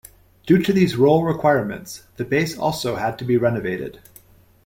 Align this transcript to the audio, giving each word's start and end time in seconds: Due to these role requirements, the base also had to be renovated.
Due 0.47 0.57
to 0.63 0.73
these 0.73 0.95
role 0.95 1.21
requirements, 1.23 2.07
the 2.17 2.25
base 2.25 2.57
also 2.57 2.95
had 2.95 3.19
to 3.19 3.23
be 3.23 3.37
renovated. 3.37 3.99